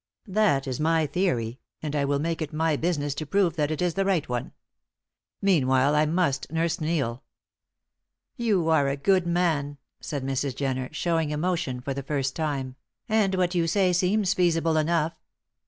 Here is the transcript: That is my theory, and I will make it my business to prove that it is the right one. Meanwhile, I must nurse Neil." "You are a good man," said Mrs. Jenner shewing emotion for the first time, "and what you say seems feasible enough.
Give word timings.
That 0.25 0.65
is 0.67 0.79
my 0.79 1.05
theory, 1.05 1.59
and 1.83 1.95
I 1.95 2.05
will 2.05 2.17
make 2.17 2.41
it 2.41 2.51
my 2.51 2.75
business 2.75 3.13
to 3.13 3.25
prove 3.27 3.55
that 3.55 3.69
it 3.69 3.83
is 3.83 3.93
the 3.93 4.03
right 4.03 4.27
one. 4.27 4.51
Meanwhile, 5.43 5.93
I 5.93 6.07
must 6.07 6.51
nurse 6.51 6.81
Neil." 6.81 7.21
"You 8.35 8.67
are 8.69 8.87
a 8.87 8.97
good 8.97 9.27
man," 9.27 9.77
said 9.99 10.23
Mrs. 10.23 10.55
Jenner 10.55 10.89
shewing 10.91 11.29
emotion 11.29 11.81
for 11.81 11.93
the 11.93 12.01
first 12.01 12.35
time, 12.35 12.77
"and 13.07 13.35
what 13.35 13.53
you 13.53 13.67
say 13.67 13.93
seems 13.93 14.33
feasible 14.33 14.75
enough. 14.75 15.13